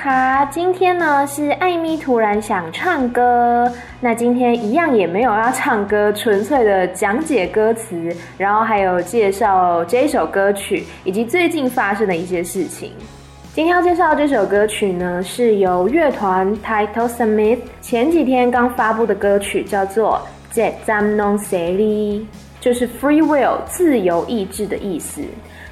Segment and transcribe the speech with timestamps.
[0.00, 12.92] 米娜卡，今天呢是艾咪突然想唱歌，那今天一样也没有要唱歌，纯粹的讲解歌词，然后还有介绍这首歌曲以及最近发生的一些事情。
[13.52, 20.20] 今天要介绍这首歌曲呢，是由乐团 Title Smith 前几天刚发布的歌曲，叫做
[20.56, 22.20] 《Jet Jam Non Seri》，
[22.60, 25.22] 就是 Free Will 自由意志的意思。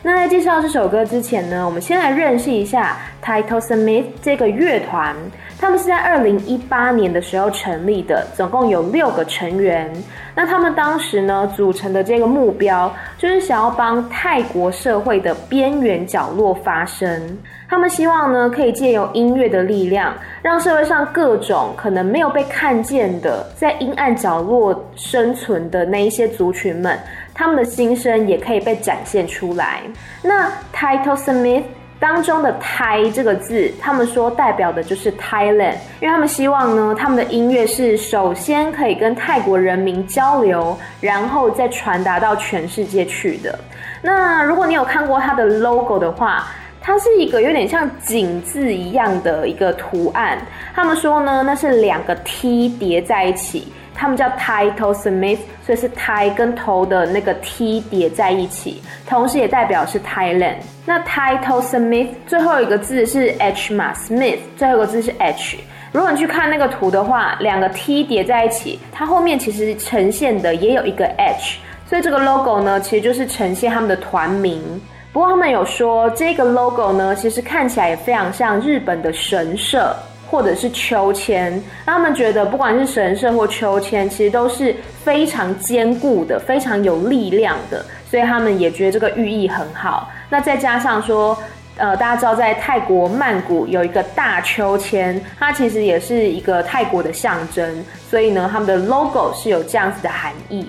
[0.01, 5.15] 那在介绍这首歌之前呢，我们先来认识一下 Title Smith 这个乐团。
[5.61, 9.93] 他们是在二零一八年的时候成立的，总共有六个成员。
[10.37, 17.37] 那他们当时呢，组成的这个目标，就是想要帮泰国社会的边缘角落发声。
[17.69, 26.99] 他们希望呢，可以借由音乐的力量，让社会上各种可能没有被看见的，在阴暗角落生存的那一些族群们，
[27.35, 29.83] 他们的心声也可以被展现出来。
[30.23, 31.65] 那 Title Smith。
[32.01, 43.59] 当中的“泰”这个字，他们说代表的就是 Thailand，因为他们希望呢，他们的音乐是首先可以跟泰国人民交流，然后再传达到全世界去的。
[44.01, 46.47] 那如果你有看过它的 logo 的话，
[46.89, 50.39] 它是一个有点像井字一样的一个图案。
[50.75, 53.71] 他们说呢，那是两个 T 叠在一起。
[53.95, 60.55] 他们叫 Title Smith，所以是台跟头的那个 T 叠在一起，同时也代表是 Thailand。
[60.87, 65.59] 那 Title Smith 最后一个字是 H 嘛，Smith 最后一个字是 H。
[65.93, 74.81] 如果你去看那个图的话，两个 T 叠在一起，它后面其实呈现的也有一个 H，所以这个 logo 呢，其实就是呈现他们的团名。
[75.19, 79.93] 不过他们有说，这个 logo 呢，其实看起来也非常像日本的神社。
[80.31, 90.09] 或者是秋千，他们觉得不管是神社或秋千，其实都是非常坚固的、非常有力量的，所以他们也觉得这个寓意很好。
[90.29, 91.37] 那再加上说，
[91.79, 100.69] 呃，大家知道在泰国曼谷有一个大秋千，它其实也是一个泰国的象征，所以呢，他们的 logo 是有这样子的含义。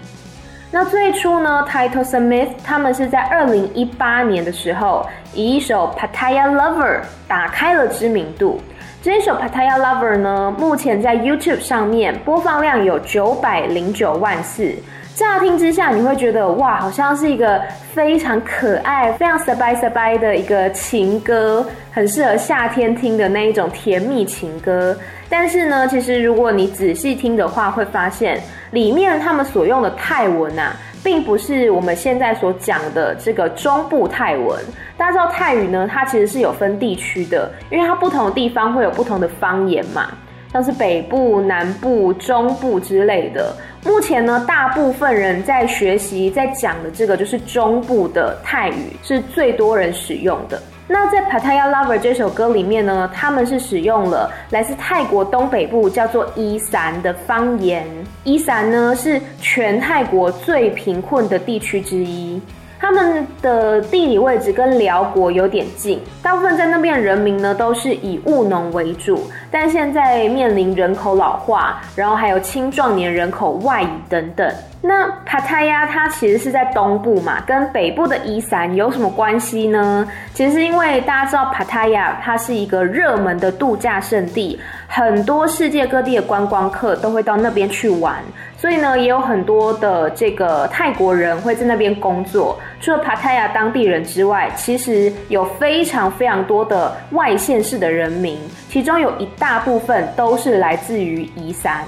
[0.71, 5.03] 那最初呢，Title Smith 他们是在二零一八年的时候，
[5.33, 8.61] 以一首 Pattaya Lover 打开了知名度。
[9.01, 14.75] 这一首 Pattaya Lover 呢，目前在 YouTube 上面播放量有九百零九万次。
[15.15, 17.59] 乍听之下，你会觉得哇，好像是一个
[17.93, 24.95] 非常可爱、非常 sabai sabai 的一个情歌，很适合夏天听的那一种甜蜜情歌。
[25.29, 28.41] 但是呢，其实如果你仔细听的话，会发现
[28.71, 30.75] 里面他们所用的泰文啊。
[31.01, 34.59] 并不是我们现在所讲的这个中部泰文。
[34.97, 40.11] 大家知道泰语呢，它其实是有分地区的，因为它不同的地方会有不同的方言嘛，
[40.51, 43.55] 像是北部、南部、中部之类的。
[43.85, 50.61] 目前呢，大部分人在学习在讲的这个就是中部的泰语，是最多人使用的。
[50.91, 57.85] 那在 Pattaya Lover 这首歌里面呢，他们是使用了来自泰国东北部叫做伊散的方言。
[58.23, 62.41] 伊散呢是全泰国最贫困的地区之一。
[62.79, 74.51] 他们的地理位置跟寮国有点近，大部分在那边的人民呢都是以务农为主，但现在面临人口老化，然后还有青壮年人口外移等等。
[74.81, 80.07] 那帕塔亚它其实是在东部嘛，跟北部的伊散有什么关系呢？
[80.33, 84.57] 其实因为大家知道帕塔亚它是一个热门的度假胜地，
[84.87, 88.23] 很多世界各地的观光客都会到那边去玩，
[88.57, 92.57] 所以呢，也有很多的这个泰国人会在那边工作。
[92.79, 98.39] 除了帕塔亚当地人之外，其实有非常非常多的外县市的人民，
[98.69, 101.83] 其中有一大部分都是来自于伊山。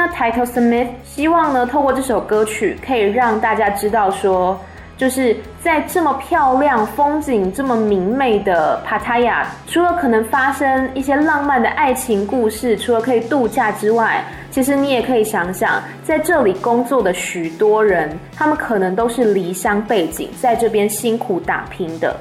[0.00, 4.58] 那 Title Smith 希望呢，透过这首歌曲，可以让大家知道说，
[4.96, 22.16] 就是在这么漂亮、风景这么明媚的 Pattaya，除了可能发生一些浪漫的爱情故事，除了可以度假之外，其实你也可以想想，在这里工作的许多人，他们可能都是离乡背景，在这边辛苦打拼的。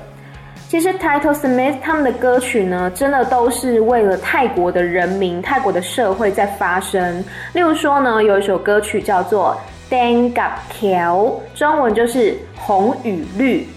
[0.69, 7.25] 其实 Title Smith 他们的歌曲呢，真的都是为了泰国的人民、泰国的社会在发声。
[7.53, 9.59] 例如说呢，有一首歌曲叫做
[9.91, 13.67] 《Deng Gap Kiau》，中文就是红与绿。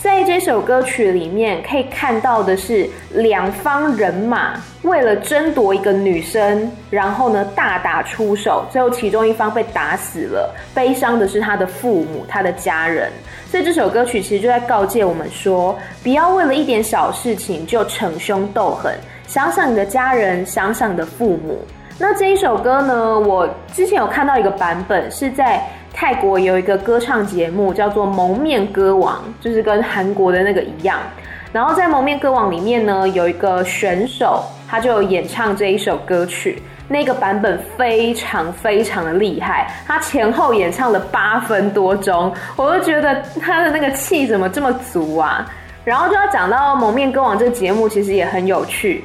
[0.00, 13.12] 在这首歌曲里面，可以看到的是两方人马为了争夺一个女生，然后呢大打出手，最后其中一方被打死了，悲伤的是他的父母、他的家人。
[13.50, 18.94] 所以这首歌曲其实就在告诫我们说，不要为了一点小事情就逞凶斗狠，
[19.26, 21.58] 想想你的家人，想想你的父母。
[21.98, 25.62] 那这一首歌呢，我之前有看到一个版本是在。
[25.90, 30.96] 泰国有一个歌唱节目叫做《蒙面歌王》，就是跟韩国的那个一样。
[31.52, 36.62] 然后在《蒙面歌王》里面呢，有一个选手，他就演唱这一首歌曲。
[36.88, 45.46] 那个版本非常非常的厉害，他前后演唱了八分多钟，我都觉得他的那个气怎么这么足啊！
[45.84, 49.04] 然后就要讲到《蒙面歌王》这个节目，其实也很有趣。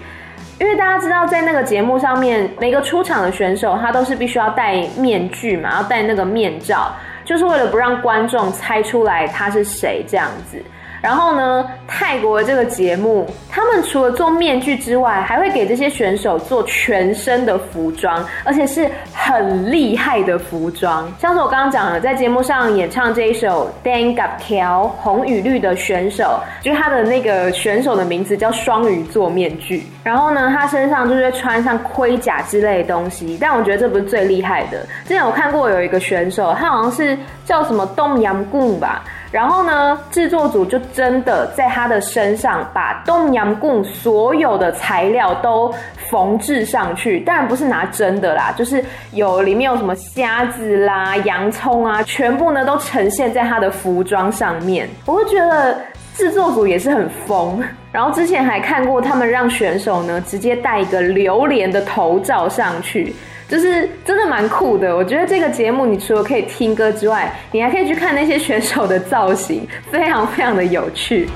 [0.60, 6.94] 因为大家知道，在那个节目上面，每个出场的选手他都是必须要戴面具嘛，要戴那个面罩，
[7.26, 10.64] 就是为了不让观众猜出来他是谁这样子。
[11.04, 21.12] 然后呢，泰国这个节目，他们除了做面具之外，还会给这些选手做全身的服装，而且是很厉害的服装。
[21.20, 29.84] 像是我刚刚讲的，在节目上演唱这一首《Dang Gap Kao》红与绿的选手，就是他的那个选手的名字叫双鱼座面具。
[30.06, 33.38] 然后呢，他身上就是穿上盔甲之类的东西。
[33.42, 34.80] 但我觉得这不是最厉害的。
[35.06, 39.04] 之前我看过有一个选手，他好像是叫什么东阳贡吧。
[39.34, 45.74] 然后呢，制作组就真的在他的身上把冬阳贡所有的材料都
[46.12, 54.88] 缝制上去，当然不是拿真的啦，就是有里面有什么虾子啦、洋葱啊，全部呢都呈现在他的服装上面。
[55.08, 55.82] 我会觉得
[56.16, 57.60] 制作组也是很疯。
[57.92, 63.16] 然后之前还看过他们让选手呢直接戴一个榴莲的头罩上去。
[63.54, 71.30] 就是真的蛮酷的，我觉得这个节目你除了可以听歌之外，你还可以去看那些选手的造型，非常非常的有趣。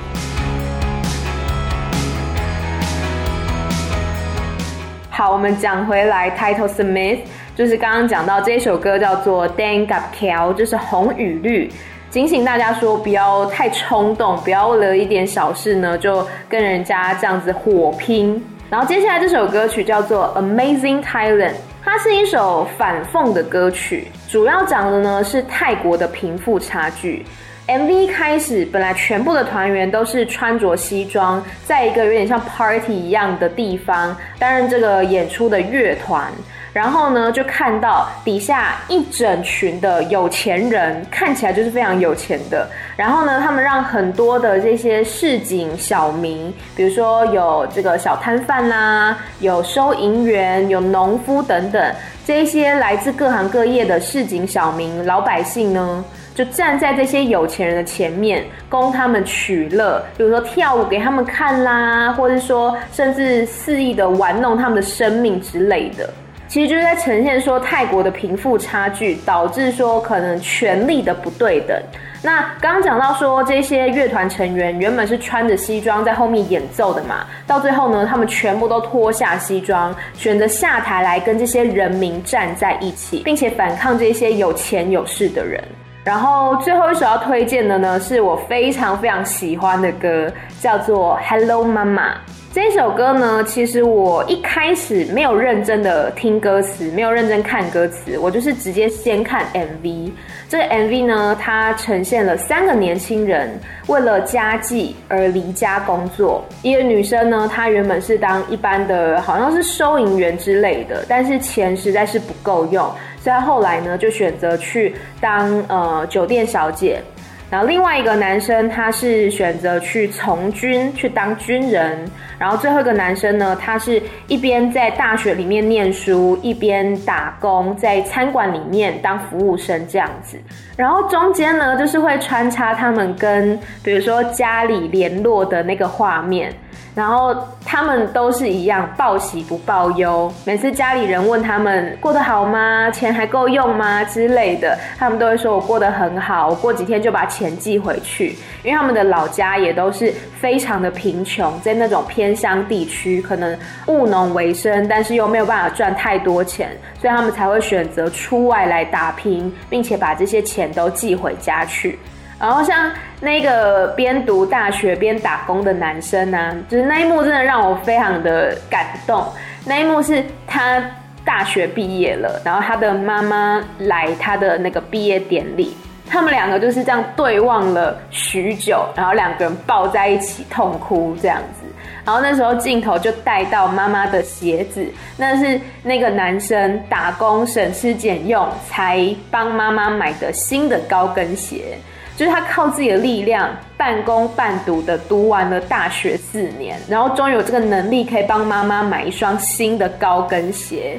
[5.08, 7.20] 好，我们讲回来，Title Smith
[7.54, 11.70] 就是刚刚讲到这首歌叫做《Dang Up Kiao》，就是红与绿，
[12.10, 18.44] 警醒大家说不要太冲动，不要为了一点小事呢就跟人家这样子火拼。
[18.68, 21.50] 然后接下来这首歌曲叫做《Amazing Thailand》。
[21.84, 27.24] 它是一首反讽的歌曲，主要讲的呢是泰国的贫富差距。
[27.66, 36.32] MV 开始本来全部的团员都是穿着西装，在一个有点像 party 一样的地方担任这个演出的乐团。
[36.78, 42.70] 然后呢，就看到底下一整群的有钱人，看起来就是非常有钱的。
[42.94, 51.94] 然后呢，他们让很多的这些市井小民，比如说有这个小摊贩啦，有收银员，有农夫等等，
[52.24, 66.08] 这些来自各行各业的市井小民老百姓呢，就站在这些有钱人的前面，供他们取乐，比如说跳舞给他们看啦，或者说甚至肆意的玩弄他们的生命之类的。
[66.48, 71.80] 其实就是在呈现说泰国的贫富差距，导致说可能权力的不对等。
[72.20, 85.62] 那刚刚讲到说这些乐团成员原本是穿着西装在后面演奏的嘛，到最后呢，他们全部都脱下西装，选择下台来跟这些人民站在一起，并且反抗这些有钱有势的人。
[86.02, 92.12] 然后最后一首要推荐的呢，是我非常非常喜欢的歌，叫做《Hello Mama》。
[92.54, 100.10] 这首歌呢，其实我一开始没有认真的听歌词，没有认真看歌词，我就是直接先看 MV。
[100.48, 103.50] 这个 MV 呢，它呈现了三个年轻人
[103.86, 106.42] 为了家计而离家工作。
[106.62, 112.82] 一个女生呢，她原本是当一般的，好像是收银员之类的，但是钱实在是不够用，
[113.20, 117.02] 所以她后来呢就选择去当呃酒店小姐。
[117.50, 121.98] 然后另外一个男生，他是选择去从军，去当军人。
[122.38, 130.38] 然后最后一个男生呢，他是一边在大学里面念书，一边打工，在餐馆里面当服务生这样子。
[130.76, 136.52] 然后中间呢，就是会穿插他们跟，比如说家里联络的那个画面。
[136.98, 137.32] 然后
[137.64, 140.28] 他们都是一样，报喜不报忧。
[140.44, 142.90] 每次家里人问他们过得好吗？
[142.90, 144.02] 钱还够用吗？
[144.02, 148.36] 之类的，他们都会说我过得很好，我过几天就把钱寄回去。
[148.64, 161.96] 因为他们的老家也都是非常的贫穷，在那种偏乡地区，可能务农为生，但是又没有办法赚太多钱，所以他们才会选择出外来打拼，并且把这些钱都寄回家去。
[162.40, 162.90] 然后像
[163.20, 169.24] 那个边读大学边打工的男生呢、就是那一幕真的让我非常的感动。
[169.64, 170.82] 那一幕是他
[171.24, 175.76] 大学毕业了，然后他的妈妈来他的那个毕业典礼，
[176.08, 181.66] 他们两个就是这样对望了许久，然后两个人抱在一起痛哭这样子。
[182.04, 184.86] 然后那时候镜头就带到妈妈的鞋子，
[185.18, 191.76] 那是那个男生打工省吃俭用才帮妈妈买的新的高跟鞋，
[192.18, 200.98] 就是他靠自己的力量半工半读的读完了大学四年，然后终于有这个能力可以帮妈妈买一双新的高跟鞋。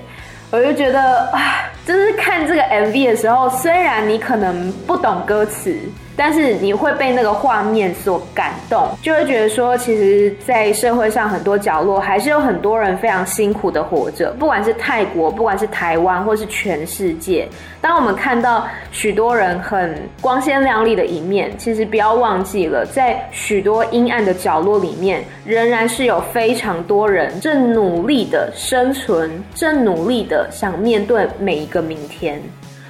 [0.50, 5.75] 我就觉得啊，就是看这个 MV 的时候，虽然你可能不懂歌词。
[6.22, 17.48] 但是你会被那个画面所感动，就会觉得说，其实，在社会上很多角落，还是有很多人非常辛苦的活着，不管是泰国，不管是台湾，或是全世界。
[17.79, 32.42] 当我们看到许多人很光鲜亮丽的一面，其实不要忘记了，在许多阴暗的角落里面，仍然是有非常多人正努力的生存，正努力的想面对每一个明天。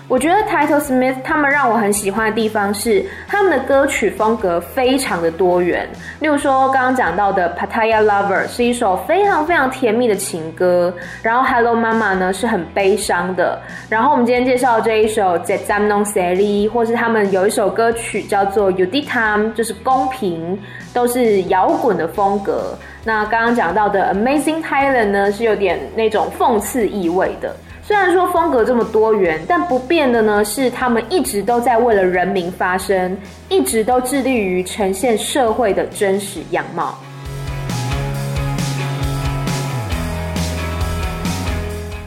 [0.07, 5.87] 我觉得 Title Smith 他们让我很喜欢的地方是他们的歌曲风格非常的多元。
[6.19, 10.91] 例如说刚刚讲到的 Pattaya Lover 是一首非常非常甜蜜的情歌，
[11.21, 20.59] 然后 Hello Mama 呢是很悲伤的，然后我们今天介绍这一首 Zetsamnon Seri 或是他们有一首歌曲叫做 U Di Tam，就是公平，
[20.91, 22.75] 都是摇滚的风格。
[23.03, 27.55] 那刚刚讲到的 Amazing Thailand 呢是有点那种讽刺意味的。
[27.89, 33.17] 虽然说风格这么多元，但不变的呢是他们一直都在为了人民发声，
[33.49, 36.93] 一直都致力于呈现社会的真实样貌。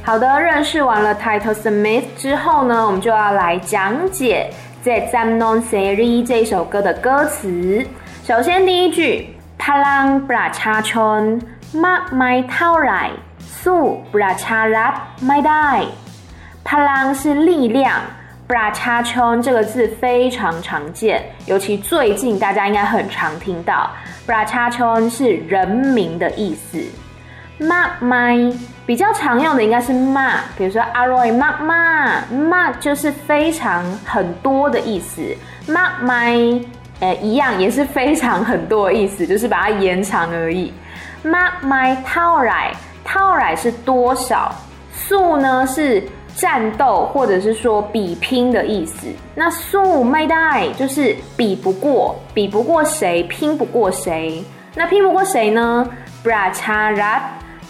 [0.05, 4.49] 好的，认识完了 Title Smith 之后呢，我们就要来讲解
[4.85, 7.85] 在 Zetsamnon Seri 这首歌的歌词。
[8.25, 11.41] 首先第一句，Palang Bra Cha Chon
[11.75, 12.47] Mak Mai
[13.63, 15.85] Thaurai 素布拉查拉麦代，
[16.65, 18.01] 帕朗是力量，
[18.49, 23.89] 布拉查琼这个字非常常见，尤其最近大家应该很常听到。
[24.27, 26.83] 布拉查琼是人民的意思，
[27.59, 28.37] 麦麦
[28.85, 35.23] 比较常用的应该是麦，比如说阿瑞麦麦麦就是非常很多的意思，
[35.69, 36.37] 麦麦
[36.99, 40.75] 呃一样也是非常很多的意思，就是把它延长而已。
[41.23, 42.73] 麦麦套来。
[43.05, 44.55] 套来是多少？
[44.95, 46.03] 素呢是
[46.37, 49.09] 战斗或者是说比拼的意思。
[49.35, 54.45] 那素没带就是比不过，比不过谁，拼不过谁。
[54.75, 55.89] 那拼不过谁呢
[56.25, 57.21] ？BRA CHA RA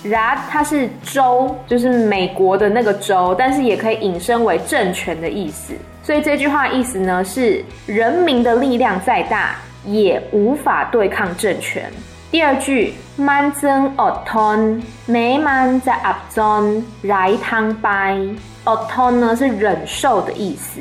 [0.04, 5.74] RA，它是州，就是美国的那个州，但是也可以引申为政权的意思。
[6.02, 11.90] 所以这句话意思呢是人民的力量再大，也无法对抗政权。
[12.32, 18.18] 第二句，man 增 oton，man 在 abzon 来汤掰
[18.64, 20.80] ，oton 呢是忍受的意思，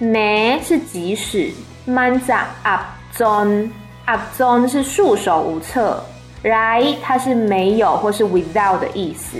[0.00, 1.52] 没是即使
[1.84, 2.44] ，man 在
[3.14, 6.02] abzon，abzon 是束手无策，
[6.42, 9.38] 来它是没有或是 without 的意思，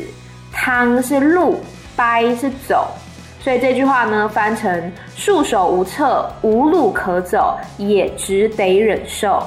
[0.53, 1.61] 汤是路，
[1.97, 2.87] 掰是走，
[3.41, 9.43] 所以这句话呢翻成束手无策，无路可走，也只得忍受。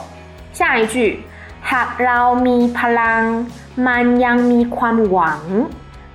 [0.51, 1.23] 下一句。
[1.61, 5.39] 哈捞咪帕浪，曼央咪宽王。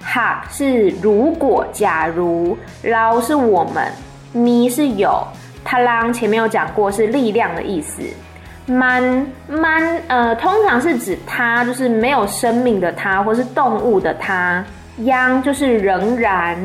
[0.00, 3.90] 哈是如果，假如，捞是我们，
[4.32, 5.26] 咪是有，
[5.64, 8.02] 帕浪前面有讲过是力量的意思。
[8.66, 14.64] 曼曼呃，通常是指它，就是没有生命的它，或是动物的它。
[14.98, 16.56] 央就是仍然，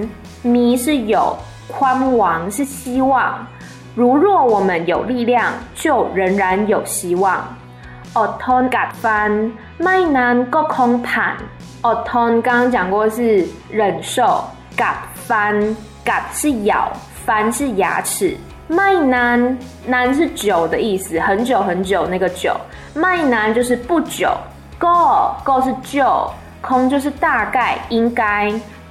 [0.41, 3.45] 咪是有，宽王是希望。
[3.93, 7.43] 如若我们有力量，就仍然有希望。
[8.18, 9.30] อดทนกัดฟัน
[9.82, 11.36] ไม่นานก็คงผ่าน
[11.86, 13.18] อดทน刚刚讲过是
[13.78, 13.80] 忍
[14.14, 14.14] 受
[14.80, 15.54] กัดฟัน
[16.08, 16.72] กัด是咬
[17.26, 18.12] ฟัน是牙齿
[18.74, 19.38] ไม่นาน
[19.92, 22.44] น是久的意思很久很久那个久
[23.00, 24.20] ไม่นาน就是不久
[24.84, 24.88] go
[25.44, 25.96] go 是就
[26.66, 28.22] 空就是大概应该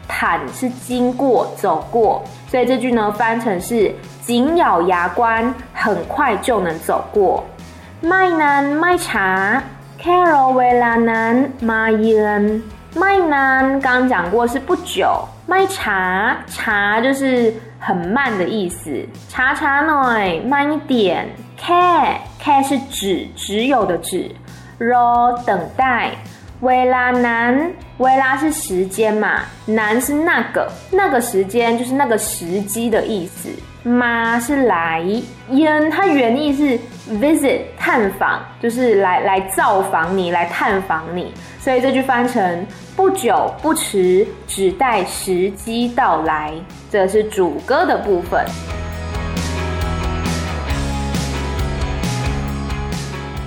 [0.08, 1.24] ผ่าน是经过
[1.58, 7.44] 走过所以这句呢翻成是紧咬牙关很快就能走过
[8.08, 9.30] ไม่นานไม่ช้า
[10.00, 11.34] แค่รอเวลานั้น
[11.70, 12.42] มาเยือน
[13.00, 14.96] ไม่นาน刚刚讲过是不久
[15.50, 16.02] ไม่ช้า
[16.58, 17.22] ช้就是
[17.86, 18.80] 很慢的意思
[19.32, 20.94] ช้าช้าหน่อย慢一点
[21.62, 21.88] แค่
[22.42, 24.10] แค่是指只有的指
[24.92, 25.12] รอ
[25.48, 25.52] 等
[25.82, 25.84] 待
[26.61, 33.49] 维拉男维拉是时间嘛男是那个那个时间就是那个时机的意思
[33.83, 35.03] 妈是来
[35.53, 36.79] 烟它原意是
[37.15, 41.33] visit 探访就是来来造访你来探访你。
[41.59, 46.53] 所以这句翻成不久不迟只待时机到来。
[46.91, 48.45] 这是主歌的部分。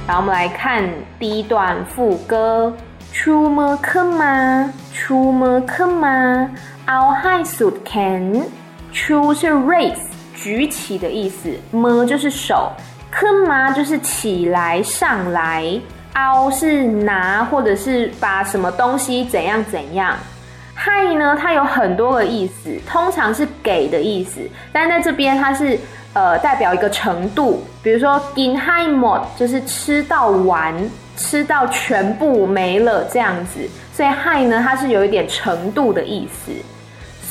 [0.08, 0.84] 然后我们来看
[1.20, 2.76] 第一段副歌。
[3.14, 4.74] 出么坑吗？
[4.92, 6.50] 出么坑吗
[6.88, 8.42] ？Our hi suit can。
[8.92, 10.02] 出是 raise
[10.36, 12.72] 举起的意思，么就是手，
[13.12, 15.80] 坑吗就是起来上来。
[16.14, 20.18] 凹是拿或者是把什么东西怎样怎样。
[20.76, 24.42] hi 呢，它有很多个意思，通常是给的意思，
[24.72, 25.80] 但在这边它是
[26.14, 30.76] 呃代表一个程度，比如说 in high mod” 就是吃到完，
[31.16, 36.52] 吃到全部没了这样子，所以 high 呢，它是有一点程度的意思。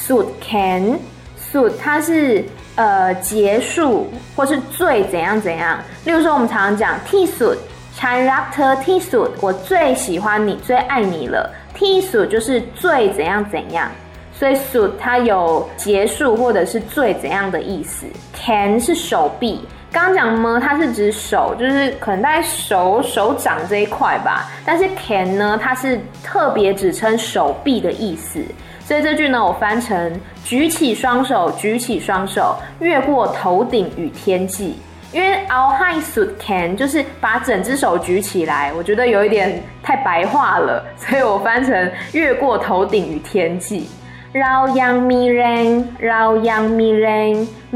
[0.05, 0.99] suit can
[1.39, 2.45] suit 它是
[2.77, 5.79] 呃结束或是最怎样怎样。
[6.05, 7.57] 例如说我们常常讲 t suit
[7.99, 13.91] Character T s u t 我最喜欢你最爱你了 T s u t 就是最怎样怎样。
[14.33, 18.07] 所以 suit 它有结束或者是最怎样的意思。
[18.35, 19.61] can 是手臂。
[19.92, 24.50] 刚刚讲么，它是指手，就是可能在手手掌这一块吧。
[24.66, 28.44] 但是 can 呢，它是特别指称手臂的意思。
[28.84, 34.75] 所以这句呢，我翻成举起双手，举起双手，越过头顶与天际。
[35.13, 43.88] 因为 Our high suit can 就是把整只手举起来，我觉得有一点太白话了，所以我翻成越过头顶与天际。
[44.34, 45.66] เรายังมีแรง
[46.08, 47.32] เรายังมีแรง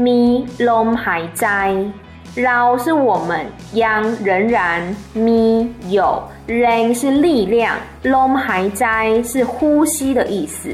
[0.06, 0.20] มี
[0.68, 1.46] ลมหายใจ
[2.37, 10.69] 老是我们，央仍然咪有，扔是力量，long 还在是呼吸的意思，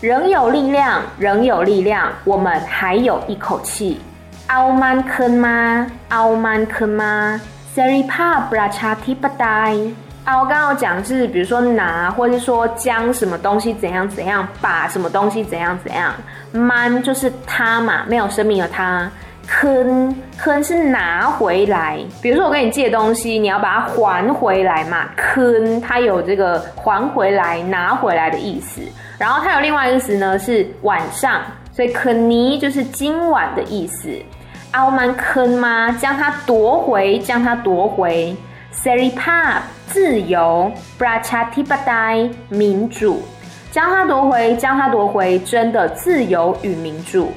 [0.00, 4.00] 仍有力量，仍有力量，我们还有一口气。
[4.46, 9.92] ao man ken ma，ao man ken ma，seri pa brachatipadai
[10.24, 16.14] 啊，我刚刚讲是，比如说拿，或者说将什么东西怎样怎样，把什么东西怎样怎样
[16.52, 19.10] ，man 就是他嘛，没有生命的他。
[19.52, 28.80] 坑坑是拿回来比如说我跟你借东西你要把它还回来嘛坑它有这个还回来拿回来的意思。
[29.18, 34.08] 然后它有另外一个词呢是晚上所以坑就是今晚的意思。
[34.70, 35.90] 阿曼坑吗？
[35.92, 38.36] 将它夺回将它夺回。
[38.72, 39.56] Seripa
[39.88, 40.70] 自由。
[40.96, 42.12] Brachati 巴达
[42.48, 43.20] 民主。
[43.72, 47.32] 将它夺回将它夺回真的自由与民主。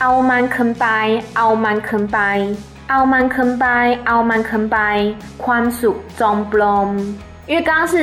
[0.00, 0.86] เอามันคืนไป
[1.36, 2.18] เอามันคืนไป
[2.90, 3.66] เอามันคืนไป
[4.06, 4.78] เอามันคืนไป
[5.44, 6.90] ความสุขจอมปลอม
[7.50, 7.94] 因为刚刚是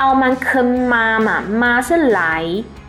[0.00, 1.30] เอามันคืนมา嘛，
[1.62, 2.20] มา是来。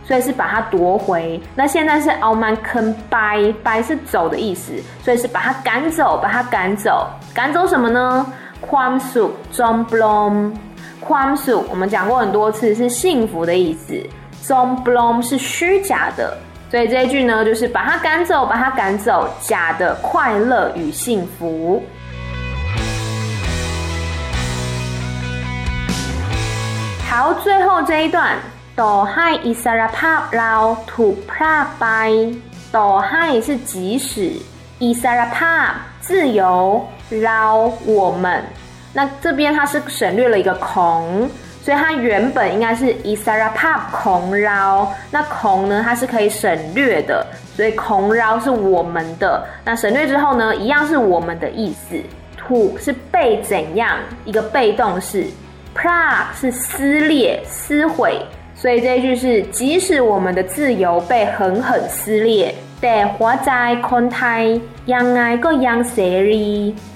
[0.06, 1.40] 所以是把它夺回。
[1.54, 3.16] 那现在是เอามันคืนไป，
[3.64, 4.64] ไป是走的意思，
[5.04, 7.08] 所以是把它赶走，把它赶走。
[7.32, 8.26] 赶走什么呢？
[8.68, 10.32] ความสุขจอมปลอม。
[11.06, 13.86] ความสุข我们讲过很多次，是幸福的意思。
[14.48, 16.20] จอมปลอม是虚假的，
[16.69, 21.81] 所以这一句呢就是把他赶走把他赶走假的快乐与幸福。
[27.09, 28.37] 好最后这一段
[28.75, 31.17] 哆嗨 is a rappa raw to
[33.41, 34.33] 是即使
[34.79, 35.69] is a rappa
[36.01, 38.43] 自由捞我们。
[38.93, 41.29] 那这边它是省略了一个空
[41.67, 47.27] 所以它原本应该是 isara pap 空绕，那空呢，它是可以省略的，
[47.57, 49.45] 所以空绕是我们的。
[49.65, 51.97] 那省略之后呢，一样是我们的意思。
[52.37, 55.25] 土是被怎样一个被动式
[55.73, 58.17] p r a k 是撕裂、撕毁，
[58.55, 64.57] 所以这一句是即使我们的自由被狠狠撕裂，得活在空胎，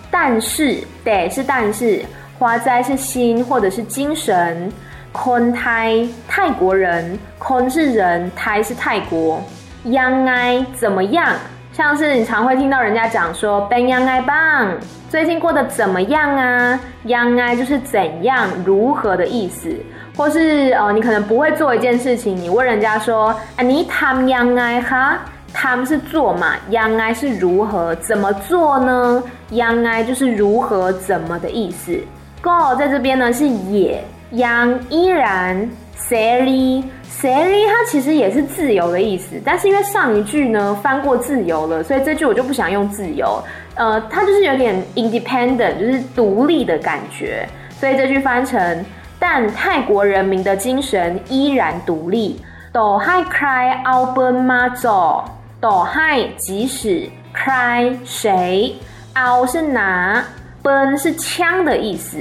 [0.09, 1.43] 但是得是。
[1.43, 2.01] 但是
[2.41, 4.67] 花斋是心或者是精神
[5.11, 9.39] 空胎泰国人空是人胎是泰国
[9.83, 11.35] 央 i 怎么样？
[11.71, 14.75] 像是你常会听到人家讲说 ben young i 棒
[15.07, 16.79] 最近过得怎么样啊？
[17.03, 19.69] 央 i 就是怎样如何的意思？
[20.17, 25.19] 或是哦你可能不会做一件事情你问人家说啊你他们央 i 哈？
[25.53, 26.55] 他们是做嘛？
[26.71, 27.93] 央 i 是如何？
[27.97, 29.23] 怎么做呢？
[29.51, 31.95] 央 i 就是如何怎么的意思？
[32.41, 43.41] go 在这边呢是也，yang 依然，sally sally 它其实也是自由的意思，但是因为上一句呢翻过自由了，所以这句我就不想用自由，
[43.75, 47.47] 呃，它就是有点 independent，就是独立的感觉，
[47.79, 48.85] 所以这句翻成，
[49.19, 52.41] 但泰国人民的精神依然独立。
[52.73, 55.25] do hi cry open ma zo
[55.59, 58.73] do hi 即使 cry 谁
[59.13, 60.23] ao 是拿。
[60.61, 62.17] 奔是枪的意思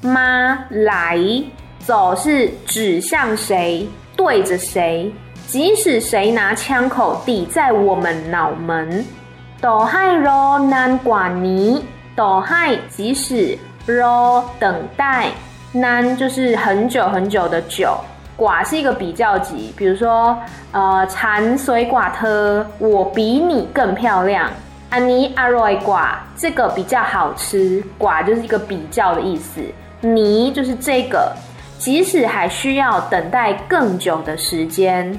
[0.00, 1.18] 妈来
[1.80, 5.12] 走是指向谁对着谁
[5.46, 9.04] 即使谁拿枪口抵在我们脑门
[9.60, 11.84] 斗嗨 ro 难寡泥
[12.16, 15.28] 斗嗨即使罗等待
[15.72, 17.96] 难就是很久很久的久
[18.36, 20.36] 寡是一个比较级比如说
[20.72, 24.50] 呃馋水寡特我比你更漂亮。
[24.92, 29.62] 阿尼阿瑞寡，这个比较好吃，寡就是一个比较的意思，
[30.02, 31.32] 你就是这个，
[31.78, 35.18] 即使还需要等待更久的时间，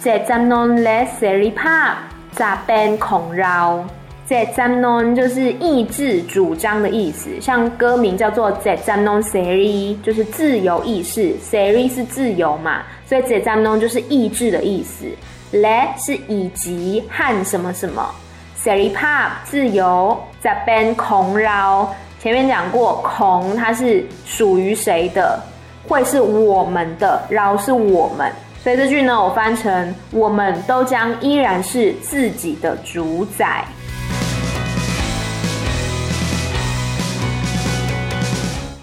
[0.00, 1.98] 在咱侬来十里帕，
[2.32, 3.84] 咋变空绕？
[4.26, 15.06] 在咱侬就是意志主张的意思，像歌名叫做在咱侬 seri，就是自由意识，seri 是自由嘛，所以在咱侬就是意志的意思。
[15.52, 18.10] 来是以及和什么什么
[18.64, 21.92] ，seri pa 自由，，Japan 空绕。
[22.20, 25.40] 前面讲过，空它是属于谁的，
[25.88, 28.30] 会是我们的，扰是我们，
[28.62, 33.64] 所以这句呢，我翻成我们都将依然是自己的主宰。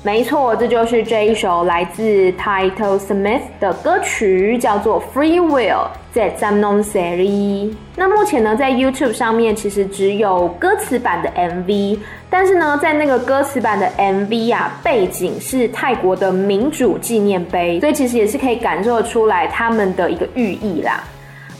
[0.01, 7.73] 没错，这就是这一首来自 Title Smith 的歌曲，叫做 Free Will，在 Zamnon Seri。
[7.97, 21.03] 那目前呢，在 YouTube 上面其实只有歌词版的 MV，但是呢，在那个歌词版的 MV 啊，背景是泰国的民主纪念碑，所以其实也是可以感受出来他们的一个寓意啦。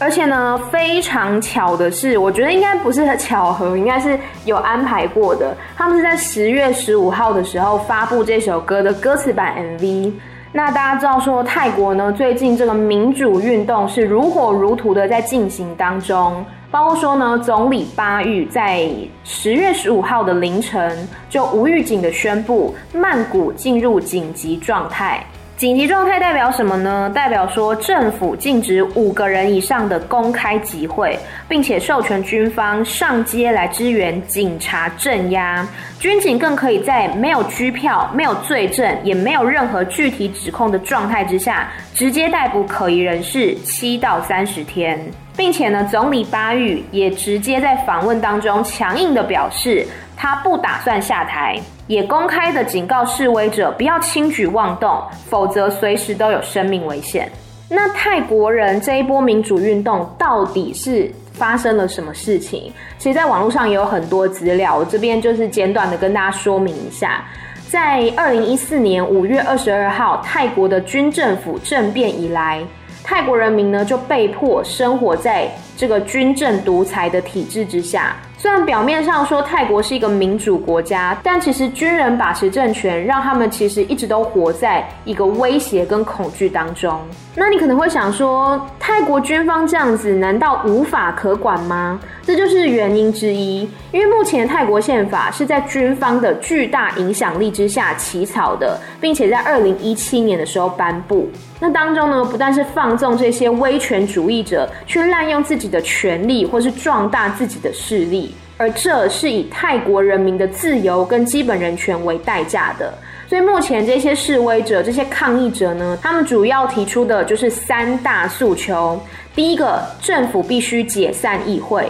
[0.02, 5.54] 而且呢，非常巧的是，我觉得应该不是巧合，应该是有安排过的。
[5.76, 10.14] 他们是在十月十五号的时候发布这首歌的歌词版 MV。
[10.54, 18.90] 那大家知道说，泰国呢最近这个民主运动是如火如荼的在进行当中，包括说呢，总理巴育在
[19.26, 25.24] 十月十五号的凌晨就无预警的宣布曼谷进入紧急状态。
[25.60, 27.12] 紧急状态代表什么呢？
[27.14, 31.20] 代表说政府禁止五个人以上的公开集会，
[31.50, 35.68] 并且授权军方上街来支援警察镇压。
[36.00, 44.98] 军警更可以在没有拘票、没有罪证、也没有任何具体指控的状态之下，直接逮捕可疑人士七到三十天，
[45.40, 51.58] 并且呢，总理巴育也直接在访问当中强硬的表示，他不打算下台。
[51.88, 57.32] 也公开的警告示威者不要轻举妄动，否则随时都有生命危险。
[57.70, 62.74] 那泰国人这一波民主运动到底是发生了什么事情？
[62.98, 67.24] 其实，在网络上也有很多资料，我这边就是简短的跟大家说明一下。
[67.70, 72.62] 在二零一四年五月二十二号，泰国的军政府政变以来，
[73.10, 78.14] 泰国人民呢就被迫生活在这个军政独裁的体制之下。
[78.38, 87.00] 虽然表面上说泰国是一个民主国家，但其实军人把持政权，让他们其实一直都活在一个威胁跟恐惧当中。
[87.36, 92.00] 那你可能会想说，泰国军方这样子，难道无法可管吗？
[92.24, 93.70] 这就是原因之一。
[93.92, 101.30] 因为目前泰国宪法是在军方的巨大影响力之下起草的，并且在二零一七年的时候颁布。
[101.62, 108.36] 那当中呢，不但是放纵这些威权主义者去滥用自己的权利，或是壮大自己的势力。
[108.58, 112.94] 而这是以泰国人民的自由跟基本人权为代价的，
[113.26, 119.02] 所以目前这些示威者、这些抗议者呢，他们主要提出的就是三大诉求：
[119.34, 121.86] 第一个，政府必须解散议会；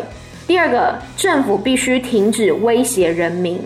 [0.46, 3.58] 第二个，政府必须停止威胁人民；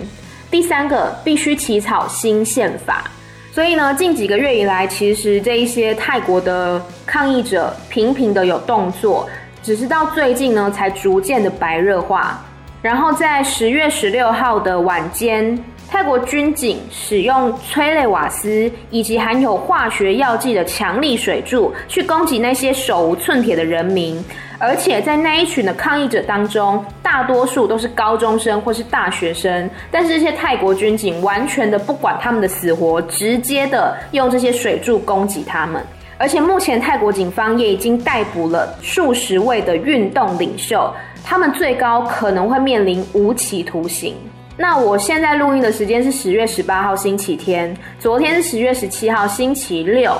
[0.49, 3.11] 第三个，必须起草新宪法。
[3.51, 9.29] 所以呢，近几个月以来，其实这一些泰国的抗议者频频的有动作，
[9.63, 12.39] 只是到最近呢，才逐渐的白热化。
[12.81, 15.57] 然后在十月十六号的晚间，
[15.89, 24.21] 泰国军警使用催泪瓦斯以及含有化学药剂的强力水柱去攻击那些手无寸铁的人民，
[24.59, 35.81] 而且在那一群的抗议者当中，大多数都是高中生或是大学生，但是这些泰国军警完全的不管他们的死活，直接的用这些水柱攻击他们。
[36.23, 40.89] 而且目前泰国警方也已经逮捕了数十位的运动领袖。
[41.21, 44.15] 他们最高可能会面临无期徒刑。
[44.55, 50.17] 那我现在录音的时间是十月十八号星期天，昨天是十月十七号星期六。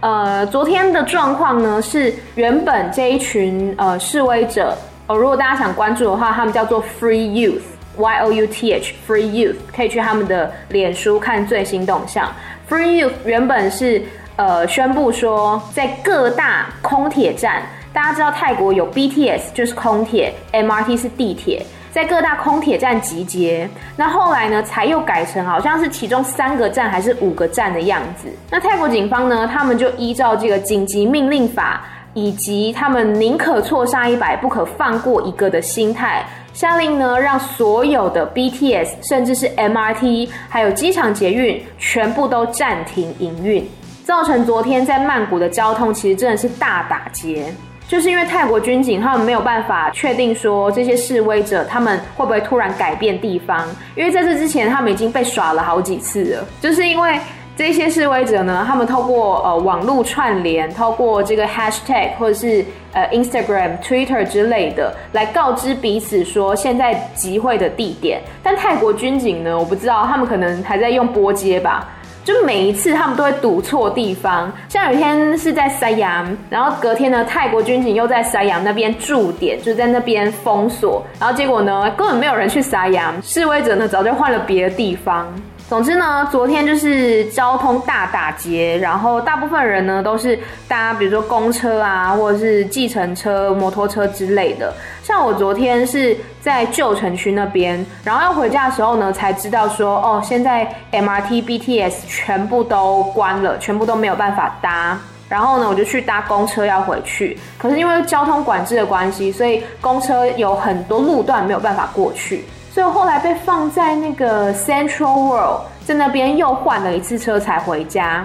[0.00, 12.28] 呃，昨天的状况呢是，原本这一群呃示威者，呃，如果大家想关注的话，他们叫做 Free Youth，Y O U T H，Free Youth，可以去他们的脸书看最新动向。
[12.68, 14.02] Free Youth 原本是
[14.36, 17.62] 呃宣布说，在各大空铁站。
[17.92, 23.70] 大家知道泰国有 BTS，就是空铁；MRT 是地铁，在各大空铁站集结。
[23.96, 28.26] 那后来呢，才又改成好像是其中三个站还是五个站的样子。
[28.50, 31.82] 那泰国警方呢，他们就依照这个紧急命令法，
[32.14, 43.64] 以及他们宁可错杀一百，不可放过一个的心态，下令呢让所有的 BTS，甚至是 MRT，还有机场捷运全部都暂停营运，
[44.04, 47.52] 造成昨天在曼谷的交通其实真的是大打劫。
[47.88, 57.18] 就是因为泰国军警他们没有办法确定说这些示威者他们会不会突然改变地方，因为在这之前他们已经被耍了好几次了，就是因为。
[57.56, 68.20] 这些示威者呢，他们透过呃网络串联，透过这个 hashtag 或者是呃 Instagram、Twitter 之类的，来告知彼此说现在集会的地点。
[68.42, 71.88] 但泰国军警呢，我不知道，他们可能还在用波接吧。
[72.24, 85.30] 就每一次他们都会堵错地方，像有一天是在塞阳，然后隔天呢，泰国军警又在塞阳那边驻点，就在那边封锁，然后结果呢，根本没有人去塞阳，示威者呢早就换了别的地方。
[85.74, 94.72] 总之呢，昨天就是交通大打劫，然后大部分人呢都是搭，比如说公车啊，或者是计程车、摩托车之类的。
[95.02, 104.96] 像我昨天是在旧城区那边，然后要回家的时候呢，才知道说，哦，现在 MRT、BTS 全部都关了，全部都没有办法搭。
[105.28, 112.44] 然后呢，我就去搭公车要回去，可是因为交通管制的关系，所以公车有很多路段没有办法过去。
[112.74, 118.24] 所以后来被放在那个 Central World，在那边又换了一次车才回家，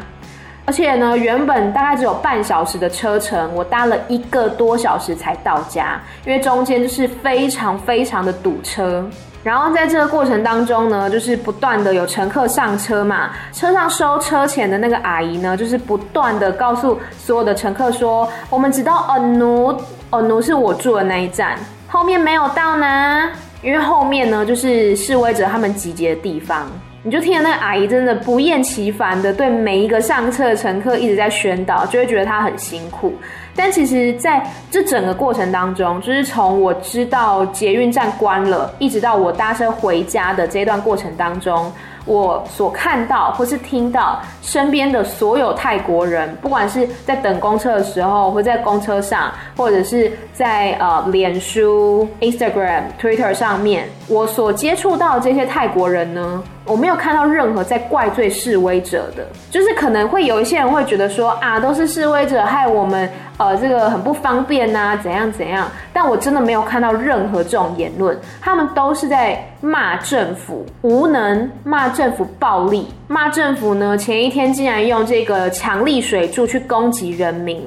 [0.65, 9.07] 而且呢，原本大概只有半小时的车程，我搭了一个多小时才到家，因为中间就是非常非常的堵车。
[9.43, 21.55] 然后在这个过程当中呢，就是不断的有乘客上车嘛，车上收车钱的那个阿姨呢，就是不断的告诉所有的乘客说，我们只到 Anu，Anu 是我住的那一站，
[21.87, 23.29] 后面没有到呢。
[23.61, 26.67] 因为后面呢，就是示威者他们集结的地方，
[27.03, 33.13] 你就听到那个阿姨真的不厌其烦的对每一个上车的乘客一直在宣导，就会觉得她很辛苦。
[33.55, 34.41] 但其实在
[34.71, 41.71] 这整个过程当中，就是从我知道捷运站关了，一直到我搭车回家的这段过程当中。
[42.05, 63.09] 我所看到或是听到身边的所有泰国人，不管是在等公车的时候，或在公车上，或者是在呃脸书、Instagram、Twitter 上面，我所接触到这些泰国人呢，我没有看到任何在怪罪示威者的，就是可能会有一些人会觉得说啊，都是示威者害我们。
[63.39, 65.65] 呃，这个很不方便呐、啊，怎样怎样？
[65.93, 73.97] 但我真的没有看到任何这种言论，他们都是在骂政府无能，骂政府暴力，骂政府呢。
[73.97, 77.65] 前一天竟然用这个强力水柱去攻击人民，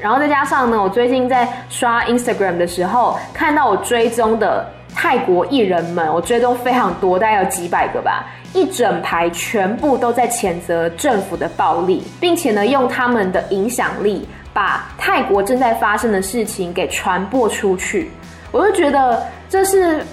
[0.00, 8.24] 然后再加上呢，我最近在刷 Instagram 的时候，看到我追踪的泰国艺人们，我追踪非常多，大概有几百个吧。
[8.52, 18.10] 一整排全部都在谴责政府的暴力，并且呢，用他们的影响力把泰国正在发生的事情给传播出去。
[18.50, 20.04] 我就觉得这是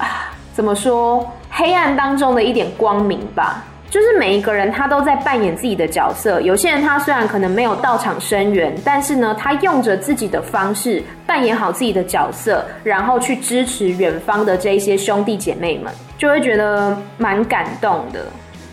[0.54, 3.64] 怎么说，黑暗当中的一点光明吧。
[3.90, 6.42] 就是每一个人他都在扮演自己的角色。
[6.42, 15.92] 有些人他虽然可能没有到场声援，但是呢，他用着自己的方式扮演好自己的角色，然后去支持远方的这一些兄弟姐妹们。
[16.18, 18.26] 就会觉得蛮感动的。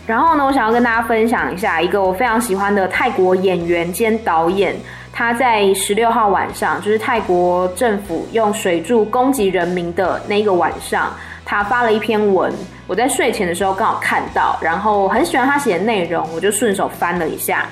[0.07, 4.75] 然后呢，我想要跟大家分享一下一个我非常喜欢的泰国演员兼导演，
[5.13, 11.13] 他在十六号晚上，就是泰国政府用水柱攻击人民的那个晚上，
[11.45, 12.51] 他发了一篇文。
[12.87, 17.65] 我在睡前的时候刚好看到，然后很喜欢他写的内容，我就顺手翻了一下。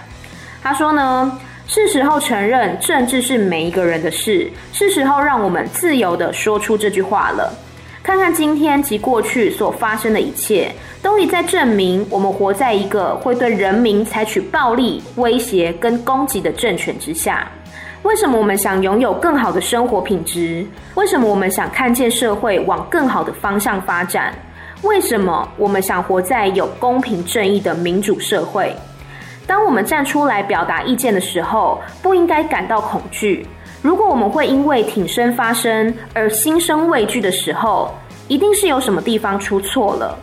[0.61, 7.53] 他说呢，是时候承认政治是每一个人的事，是时候让我们自由地说出这句话了。
[8.01, 10.69] 看看今天及过去所发生的一切，
[11.01, 17.47] 都一再证明我们活在一个会对人民采取暴力、威胁跟攻击的政权之下。
[18.01, 20.65] 为什么我们想拥有更好的生活品质？
[20.95, 24.33] 为什么我们想看见社会往更好的方向发展？
[24.83, 28.75] 为什么我们想活在有公平正义的民主社会？
[29.47, 33.47] 当我们站出来表达意见的时候，不应该感到恐惧。
[33.81, 37.93] 如果我们会因为挺身发声而心生畏惧的时候，
[38.27, 40.17] 一定是有什么地方出错了。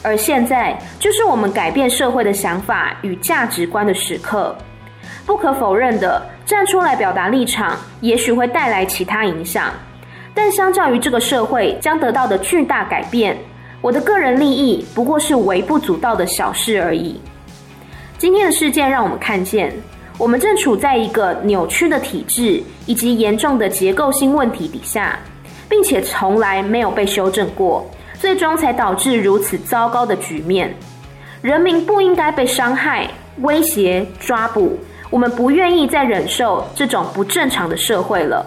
[0.00, 4.56] 而现在就是我们改变社会的想法与价值观的时刻。
[5.26, 9.72] 不可否认的，站出来表达立场，也许会带来其他影响，
[10.32, 13.36] 但相较于这个社会将得到的巨大改变，
[13.80, 17.20] 我的个人利益不过是微不足道的小事而已。
[18.18, 19.72] 今天的事件让我们看见。
[20.18, 25.16] 我们正处在一个扭曲的体制以及严重的结构性问题底下，
[25.68, 27.88] 并且从来没有被修正过，
[28.18, 30.74] 最终才导致如此糟糕的局面。
[31.40, 33.08] 人民不应该被伤害，
[33.42, 34.76] 威胁、抓捕，
[35.08, 38.44] 我们不愿意再忍受这种不正常的社会了。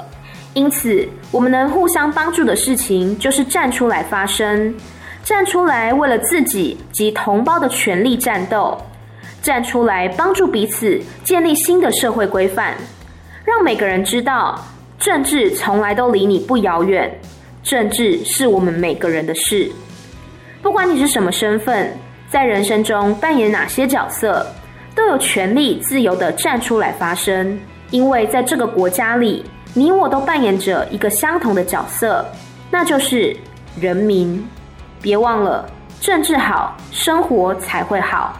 [0.53, 4.75] 因此，我们能互相帮助的事情，就是站出来发声，
[5.23, 8.77] 站出来为了自己及同胞的权利战斗，
[9.41, 12.75] 站出来帮助彼此建立新的社会规范，
[13.45, 14.59] 让每个人知道，
[14.99, 17.11] 政治从来都离你不遥远，
[17.63, 19.71] 政治是我们每个人的事。
[20.61, 21.91] 不管你是什么身份，
[22.29, 24.45] 在人生中扮演哪些角色，
[24.95, 29.45] 都有权利自由地站出来发声，因为在这个国家里。
[29.73, 32.25] 你我都扮演着一个相同的角色，
[32.69, 33.33] 那就是
[33.79, 34.45] 人民。
[35.01, 35.67] 别忘了，
[35.99, 38.39] 政治好，生活才会好。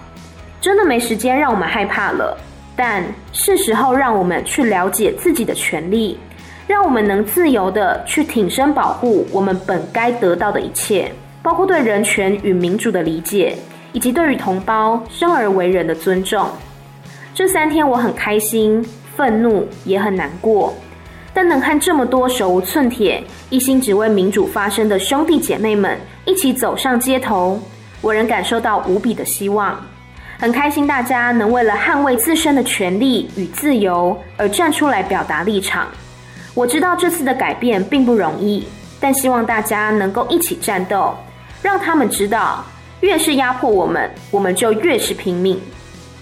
[0.61, 2.37] 真的没时间让我们害怕了，
[2.75, 6.19] 但是时候让我们去了解自己的权利，
[6.67, 13.57] 让我们能自由地去挺身保护我们本该得到的一切，包括对人权与民主的理解，
[13.91, 16.47] 以及对于同胞生而为人的尊重。
[17.33, 20.73] 这三天我很开心、愤怒，也很难过。
[21.33, 27.59] 但能和这么多手无寸铁、一心只为民主发声的兄弟姐妹们一起走上街头，
[28.01, 29.79] 我仍感受到无比的希望。
[30.37, 35.87] 很开心大家能为了捍卫自身的权利与自由而站出来表达立场。
[36.53, 38.67] 我知道这次的改变并不容易，
[38.99, 41.15] 但希望大家能够一起战斗，
[41.61, 42.65] 让他们知道，
[43.01, 45.61] 越是压迫我们，我们就越是拼命。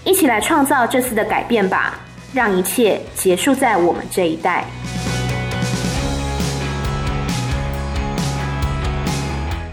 [0.04, 1.98] 一起来创造这次的改变吧，
[2.32, 4.64] 让一切结束在我们这一代。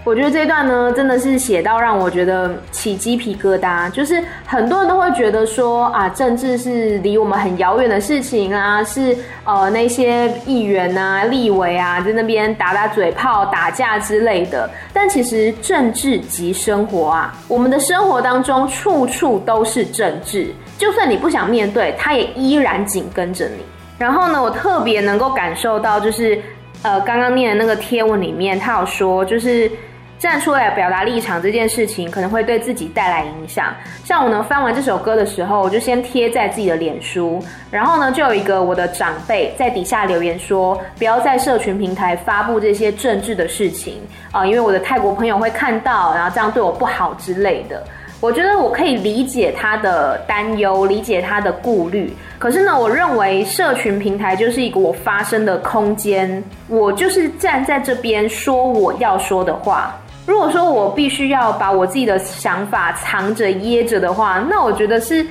[0.07, 3.91] 我觉得这一段呢，真的是写到让我觉得起鸡皮疙瘩。
[3.91, 14.69] 就是很多人都会觉得说啊，政治是离我们很遥远的事情啊，是呃那些议员啊、立委啊在那边打打嘴炮、打架之类的。
[14.93, 23.57] 但其实政治即生活啊，我们的生活当中处处都是政治，就算你不想面对，它也依然紧跟着你。
[23.97, 26.41] 然后呢，我特别能够感受到，就是
[26.81, 29.69] 呃刚刚念的那个贴文里面，他有说就是。
[30.19, 33.73] 站出来表达立场这件事情，可能会对自己带来影响。
[34.03, 44.01] 像我呢，翻完这首歌的时候，我就先贴在自己的脸书，然后呢，就有一个我的长辈在底下留言说，不要在社群平台发布这些政治的事情
[44.31, 47.83] 啊，因为我的泰国朋友会看到，然后这样对我不好之类的。
[48.19, 52.11] 我觉得我可以理解他的担忧，理解他的顾虑。
[52.39, 59.95] 可是呢，我认为社群平台就是一个我发声的空间，我就是站在这边说我要说的话。
[60.27, 65.25] 如果说我必须要把我自己的想法藏着掖着的话，那我觉得是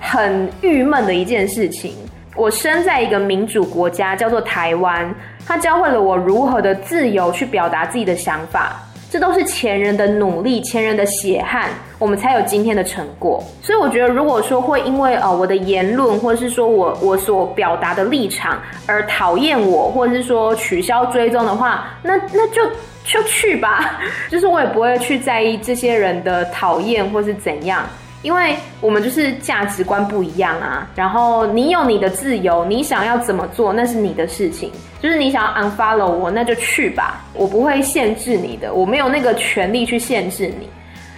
[0.00, 1.94] 很郁闷的一件事情。
[2.34, 5.14] 我生在一个民主国家，叫做台湾，
[5.46, 8.80] 它教会了我如何的自由去表达自己的想法。
[9.10, 13.42] 这都是前人的努力，前人的血汗，我们才有今天的成果。
[13.62, 22.62] 所以我觉得，如果说会因为呃我的言论，或者是说我我所表达的立场而讨厌我，或者是说取消追踪的话，那那就。
[23.10, 27.82] 就去吧， 就是我也不会去在意这些人的讨厌或是怎样，
[28.22, 30.88] 因为我们就是价值观不一样啊。
[30.94, 40.68] 然后你有你的自由，你想要怎么做那是你的事情，就是你想要 unfollow 我，那就去吧，我不会限制你的，我没有那个权利去限制你。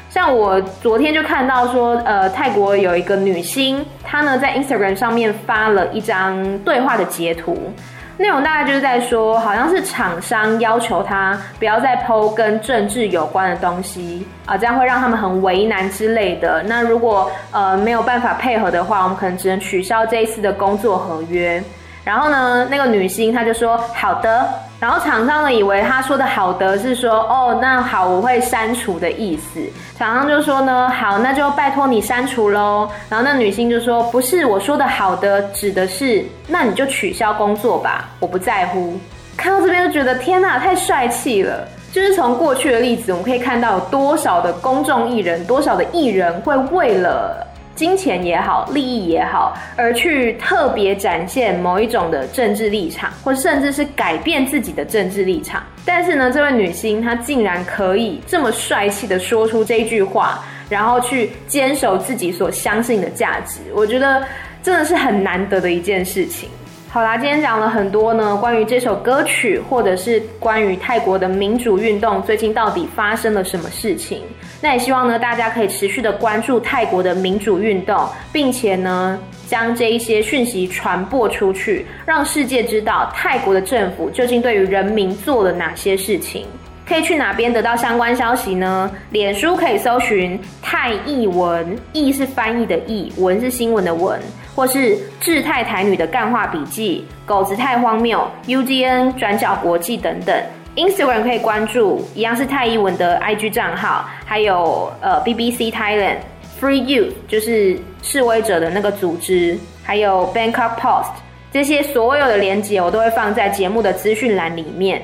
[0.08, 7.72] 像我昨天就看到说，呃，泰国有一个女星，她呢在 Instagram 上面发了一张对话的截图。
[8.20, 16.62] 内容大概就是在说，好像是厂商要求他不要再抛跟政治有关的东西啊，这样会让他们很为难之类的。
[16.64, 21.62] 那如果呃没有办法配合的话，我们可能只能取消这一次的工作合约。
[22.04, 24.46] 然后呢，那个女星她就说好的，
[24.80, 29.60] 然后厂商呢以为他说的好的是说哦，那好，我会删除的意思。
[29.98, 32.88] 厂商就说呢，好，那就拜托你删除喽。
[33.10, 38.98] 然后那女星就说不是，我说的好的指的是，那你就取消工作吧，我不在乎。
[39.36, 41.68] 看到这边就觉得天哪，太帅气了。
[41.92, 47.46] 就是从过去的例子，我们可以看到有多少的公众艺人，多少的艺人会为了。
[47.80, 55.62] 金钱也好，利益也好，而去特别展现某一种的政治立场，或甚至是改变自己的政治立场。
[55.82, 64.22] 但是呢，这位女星她竟然可以这么帅气的说出这句话，然后去坚守自己所相信的价值，我觉得
[64.62, 66.50] 真的是很难得的一件事情。
[66.92, 74.22] 好啦，今天讲了很多呢，关于这首歌曲，或者是关于泰国的民主运动，最近到底发生了什么事情？
[74.60, 79.16] 那也希望呢，大家可以持续的关注泰国的民主运动，并且呢，
[79.46, 86.44] 将这一些讯息传播出去，让世界知道泰国的政府究竟对于人民做了哪些事情。
[86.88, 88.90] 可以去哪边得到相关消息呢？
[89.10, 94.20] 脸书可以搜寻泰译文，译是翻译的译，文是新闻的文，
[94.60, 100.38] 或是志泰台女的干话笔记，狗子太荒谬，UDN 转角国际等等。
[100.76, 106.18] Instagram 可以关注，一样是泰艺文的 IG 账号，还有呃 BBC Thailand
[106.60, 111.08] Free You 就是示威者的那个组织，还有 Bangkok Post
[111.50, 115.00] 这些所有的连接我都会放在节目的资讯栏里面，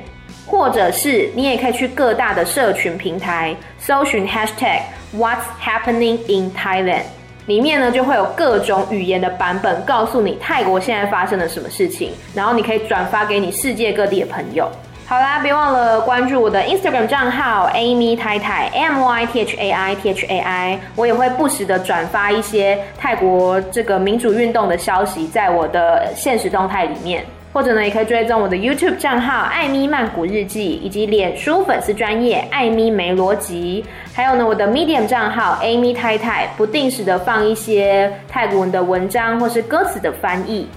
[0.46, 4.82] 或者是你也可以去各大的社群平台搜寻 Hashtag
[5.16, 7.04] What's Happening in Thailand，
[7.46, 14.68] 里面呢就会有各种语言的版本告诉你泰国现在发生了什么事情，然后你可以转发给你世界各地的朋友。
[15.08, 27.24] 好啦，别忘了关注我的 Instagram 账号 Amy 太太 M Y T H A I T H A I，我也会不时的转发一些泰国这个民主运动的消息在我的现实动态里面，
[27.56, 33.82] 或者呢，也可以追踪我的 YouTube 账号艾咪曼谷日记，以及脸书粉丝专页艾咪没逻辑，
[34.12, 40.68] 还有呢，我的 Medium 账号 Amy 太太，不定时的放一些泰国文的文章或是歌词的翻译。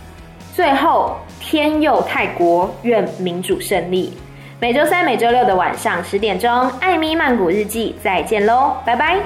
[0.55, 4.17] 最后，天佑泰国，愿民主胜利。
[4.61, 6.49] 每周三、每周六的晚上十点钟，
[6.79, 9.17] 艾咪曼谷日记，再见喽，拜拜。